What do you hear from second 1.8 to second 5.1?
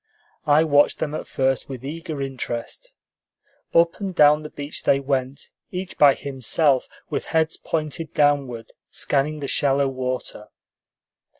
eager interest. Up and down the beach they